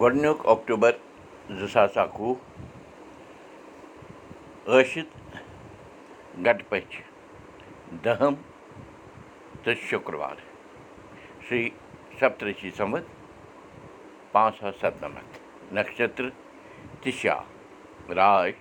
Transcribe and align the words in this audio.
گۄڈنیُک 0.00 0.40
اکٹوٗبر 0.52 0.92
زٕ 1.58 1.68
ساس 1.72 1.96
اَکوُہ 1.98 2.34
ٲسِتھ 4.66 5.14
گٹہٕ 6.44 6.68
پٔچھ 6.68 6.96
دٔہِم 8.04 8.34
تہٕ 9.62 9.80
شُکروار 9.88 10.36
شِرٛی 11.48 11.68
سپترشی 12.18 12.70
سمت 12.76 13.04
پانٛژھ 14.32 14.58
ساس 14.60 14.74
سَتنَمَتھ 14.80 15.38
نَشترٕ 15.74 16.30
تِشا 17.02 17.36
راج 18.18 18.52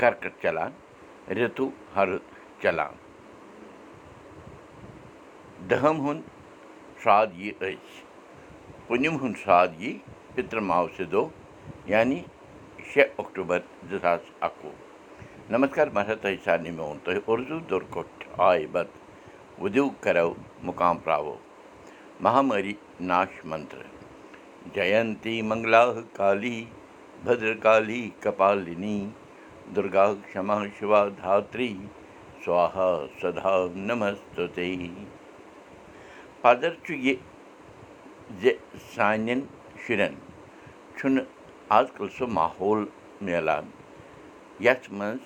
کَرکَٹ 0.00 0.42
چلان 0.42 0.72
رِتُو 1.36 1.68
ہرُد 1.96 2.24
چلان 2.62 2.94
دٔہِم 5.68 5.96
ہُنٛد 6.06 6.22
سرٛاد 7.02 7.28
یی 7.40 7.50
أزۍ 7.60 8.00
پوٗنِم 8.86 9.16
ہُنٛد 9.22 9.36
سرٛاد 9.44 9.80
یی 9.80 9.92
پِتٕر 10.34 10.60
ماوسہِ 10.68 11.04
دۄہ 11.12 11.24
یعنی 11.92 12.20
شےٚ 12.92 13.10
اکٹوٗبر 13.18 13.58
زٕ 13.90 13.98
ساس 14.02 14.22
نمسکار 15.50 15.86
ہسا 15.96 16.14
تۄہہِ 16.22 16.36
سارنٕے 16.44 16.70
میون 16.76 16.98
تۄہہِ 17.04 17.18
اُردو 19.60 19.88
کَرو 20.04 20.32
مُقام 20.68 20.98
پراوو 21.04 21.36
مہامٲری 22.24 22.72
ناش 23.10 23.44
منتر 23.50 23.82
جینتی 24.74 25.40
منگلا 25.48 25.84
کالی 26.16 26.64
بدر 27.24 27.54
کالی 27.62 28.02
کپالِنی 28.22 28.98
دُرگا 29.74 30.06
کما 30.32 30.58
شِوا 30.78 31.02
دھاتری 31.22 31.72
سوہا 32.44 32.90
سدا 33.20 33.56
نمستے 33.88 34.70
پَدر 36.42 36.74
چھُ 36.84 36.94
یہِ 37.06 37.14
زِ 38.40 38.52
سانٮ۪ن 38.94 39.40
شُرٮ۪ن 39.86 40.14
چھُنہٕ 41.02 41.24
آز 41.76 41.86
کَل 41.96 42.08
سُہ 42.16 42.26
ماحول 42.38 42.84
میلان۔ 43.26 43.70
یَتھ 44.64 44.86
منٛز 44.98 45.22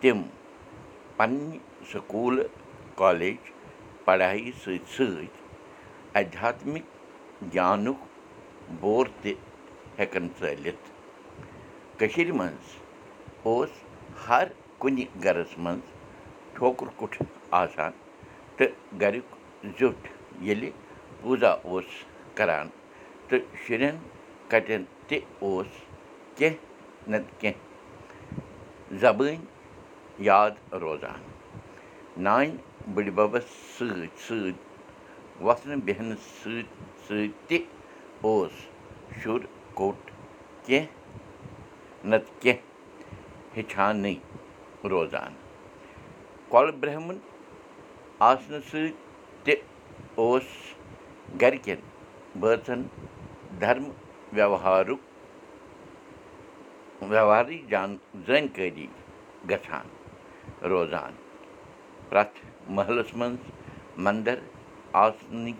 تِم 0.00 0.22
پنٛنہِ 1.16 1.58
سکوٗلہٕ 1.92 2.48
کالیج 2.98 3.50
پڑایہِ 4.04 4.52
سۭتۍ 4.62 4.86
سۭتۍ 4.96 5.26
اَدھیاتمِک 6.18 6.86
گیانُک 7.54 8.00
بور 8.80 9.06
تہِ 9.22 9.32
ہٮ۪کان 9.98 10.28
ژٲلِتھ۔ 10.38 10.86
کٔشیٖرِ 11.98 12.30
منٛز 12.38 12.66
اوس 13.46 13.70
ہر 14.28 14.46
کُنہِ 14.78 15.04
گَرَس 15.24 15.58
منٛز 15.58 15.84
ٹھوکُر 16.54 16.88
کُٹھ 16.96 17.22
آسان 17.62 17.92
تہٕ 18.56 19.00
گَریُک 19.00 19.34
زیُٹھ 19.78 20.08
ییٚلہِ 20.40 20.70
پوٗزا 21.20 21.50
اوس 21.68 21.88
کَران 22.36 22.68
تہٕ 23.28 23.44
شُرٮ۪ن 23.66 23.96
کَٹٮ۪ن 24.50 24.84
تہِ 25.08 25.18
اوس 25.42 25.66
کیٚنٛہہ 26.36 27.10
نَتہٕ 27.10 27.40
کیٚنٛہہ 27.40 28.98
زبٲنۍ 29.00 29.36
یاد 30.28 30.50
روزان 30.82 31.20
نانہِ 32.24 32.50
بٔڈِبَبَس 32.94 33.44
سۭتۍ 33.78 34.08
سۭتۍ 34.26 34.52
وۄتھنہٕ 35.44 35.82
بیٚہنہٕ 35.84 36.22
سۭتۍ 36.42 36.66
سۭتۍ 37.06 37.32
تہِ 37.48 37.58
اوس 38.22 38.52
شُر 39.22 39.40
کوٚٹ 39.74 40.10
کیٚنٛہہ 40.66 42.08
نَتہٕ 42.10 42.40
کیٚنٛہہ 42.40 43.56
ہیٚچھانٕے 43.56 44.14
روزان 44.90 45.34
کۄلہٕ 46.48 46.78
برٛہمُن 46.80 47.18
آسنہٕ 48.30 48.60
سۭتۍ 48.70 48.94
تہِ 49.44 49.54
اوس 50.20 50.44
گَرِکٮ۪ن 51.40 51.80
بٲژَن 52.40 52.82
دھرم 53.60 53.90
ویٚوہارُک 54.34 55.00
ویٚوہارٕچ 57.10 57.68
جان 57.70 57.96
زٲنکٲری 58.26 58.86
گژھان 59.50 59.86
روزان 60.70 61.12
پرٛٮ۪تھ 62.08 62.38
محلَس 62.76 63.14
منٛز 63.16 63.42
مَندَر 64.04 64.38
آسنٕکۍ 65.04 65.54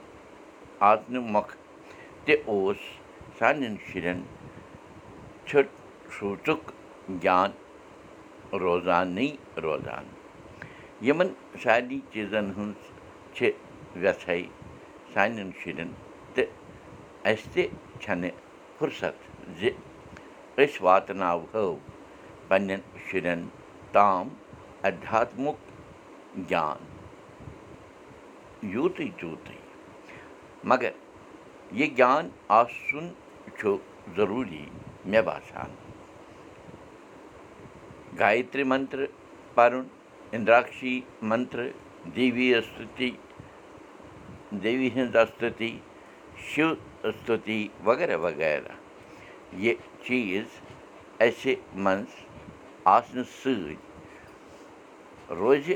آسنہٕ 0.91 1.31
مۄکھ 1.33 1.53
تہِ 2.25 2.35
اوس 2.47 2.79
سانٮ۪ن 3.39 3.75
شُرٮ۪ن 3.87 4.21
ژھٔٹ 5.49 5.69
سوٗژُک 6.19 6.63
گیان 7.23 7.51
روزانٕے 8.63 9.29
روزان 9.63 10.05
یِمَن 11.07 11.29
سارنٕے 11.63 11.99
چیٖزَن 12.13 12.47
ہٕنٛز 12.57 12.81
چھِ 13.35 13.51
وٮ۪ژھَے 14.03 14.43
سانٮ۪ن 15.13 15.51
شُرٮ۪ن 15.61 15.91
تہٕ 16.35 16.49
اَسہِ 17.31 17.53
تہِ 17.53 17.65
چھَنہٕ 18.03 18.35
فُرست 18.79 19.19
زِ 19.59 19.69
أسۍ 20.63 20.83
واتناوہو 20.85 21.69
پنٛنٮ۪ن 22.49 22.81
شُرٮ۪ن 23.07 23.41
تام 23.93 24.29
اَدھیاتمُک 24.89 25.59
گیان 26.51 26.85
یوٗتٕے 28.75 29.09
تیوٗتٕے 29.19 29.59
مگر 30.71 30.93
یہِ 31.79 31.97
گیان 31.97 32.29
آسُن 32.59 33.07
چھُ 33.59 33.77
ضروٗری 34.17 34.65
مےٚ 35.11 35.23
باسان 35.29 35.71
گایترٛی 38.19 38.65
منتر 38.73 39.01
پَرُن 39.55 39.87
اِندراکشی 40.37 40.95
منتر 41.31 41.67
دیوی 42.17 42.55
اَستُتی 42.55 43.11
دیوی 44.63 44.89
ہِنٛز 44.97 45.17
اَستُتی 45.23 45.73
شِو 46.45 46.69
اَستُتی 47.09 47.61
وغیرہ 47.85 48.17
وغیرہ 48.27 48.75
یہِ 49.65 49.75
چیٖز 50.05 50.49
اَسہِ 51.27 51.55
منٛز 51.85 52.13
آسنہٕ 52.95 53.31
سۭتۍ 53.43 53.77
روزِ 55.41 55.67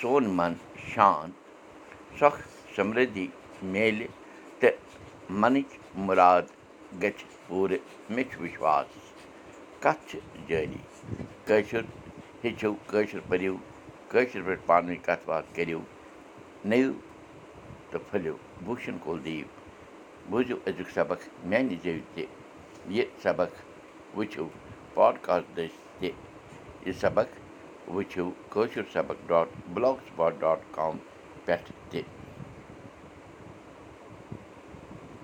سون 0.00 0.24
من 0.36 0.52
شانت 0.92 1.34
سۄکھ 2.18 2.40
سَمرِدھی 2.76 3.26
میلہِ 3.72 4.06
تہٕ 4.60 4.76
مَنٕچ 5.40 5.70
مُراد 6.06 6.46
گژھِ 7.02 7.20
پوٗرٕ 7.46 7.82
مےٚ 8.14 8.28
چھُ 8.30 8.36
وِشواس 8.42 8.90
کَتھ 9.82 10.02
چھِ 10.08 10.18
جٲری 10.48 10.82
کٲشُر 11.46 11.84
ہیٚچھِو 12.44 12.70
کٲشُر 12.90 13.20
پٔرِو 13.28 13.54
کٲشِر 14.10 14.42
پٲٹھۍ 14.46 14.66
پانہٕ 14.66 14.88
ؤنۍ 14.88 15.04
کَتھ 15.06 15.24
باتھ 15.26 15.48
کٔرِو 15.54 15.80
نٔیِو 16.68 16.92
تہٕ 17.90 18.02
پھٔلِو 18.10 18.34
بوٗشَن 18.64 18.96
کول 19.04 19.18
بوٗزِو 20.30 20.56
أزیُک 20.68 20.88
سبق 20.94 21.20
میٛانہِ 21.48 21.76
زیٚوِ 21.82 22.00
تہِ 22.14 22.24
یہِ 22.96 23.04
سبق 23.22 23.50
وٕچھِو 24.16 24.44
پاڈکاسٹ 24.94 25.56
دٔسۍ 25.56 25.78
تہِ 26.00 26.10
یہِ 26.86 26.92
سبق 27.02 27.28
وٕچھِو 27.94 28.24
کٲشُر 28.52 28.84
سبق 28.92 29.18
dot 29.28 29.48
block 29.74 29.96
spot 30.08 30.32
dot 30.40 30.60
com 30.76 30.94
پٮ۪ٹھ 31.44 31.70
تہِ 31.90 32.00